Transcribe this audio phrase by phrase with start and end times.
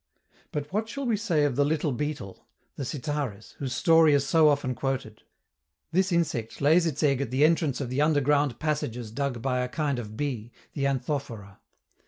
[0.51, 4.49] But what shall we say of the little beetle, the Sitaris, whose story is so
[4.49, 5.21] often quoted?
[5.91, 9.67] This insect lays its eggs at the entrance of the underground passages dug by a
[9.69, 11.59] kind of bee, the Anthophora.